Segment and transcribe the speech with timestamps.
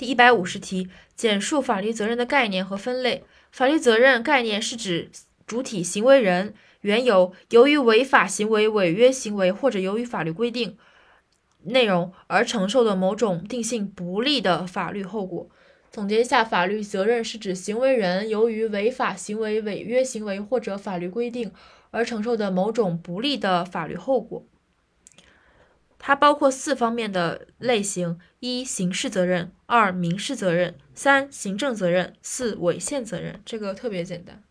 [0.00, 3.22] 第一百五十题，简述法律责任的概念和分类。
[3.50, 5.10] 法律责任概念是指
[5.46, 10.78] 主体行为人原有由于违法行为、违约行为或者由于法律规定
[11.64, 15.46] 内容而承受的某种定性不利的法律后果。
[15.90, 21.52] 总结一下，法律责任是指行为人由于违法行为、违约行为或者法律规定
[21.90, 24.46] 而承受的某种不利的法律后果。
[26.10, 33.40] 它包括四方面的类型：一、刑事责任；二、民事责任；三、行政责任；四、违宪责任。
[33.44, 34.42] 这个特别简单。